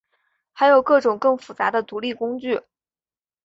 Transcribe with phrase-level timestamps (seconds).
[0.51, 2.61] 还有各种更复杂的独立工具。